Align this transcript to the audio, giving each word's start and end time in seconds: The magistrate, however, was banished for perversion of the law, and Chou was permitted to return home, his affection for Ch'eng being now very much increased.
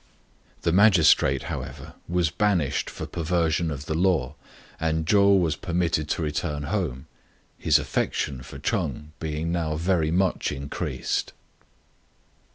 The 0.63 0.71
magistrate, 0.71 1.43
however, 1.43 1.93
was 2.09 2.31
banished 2.31 2.89
for 2.89 3.05
perversion 3.05 3.69
of 3.69 3.85
the 3.85 3.93
law, 3.93 4.33
and 4.79 5.07
Chou 5.07 5.35
was 5.37 5.55
permitted 5.55 6.09
to 6.09 6.23
return 6.23 6.63
home, 6.63 7.05
his 7.59 7.77
affection 7.77 8.41
for 8.41 8.57
Ch'eng 8.57 9.11
being 9.19 9.51
now 9.51 9.75
very 9.75 10.09
much 10.09 10.51
increased. 10.51 11.33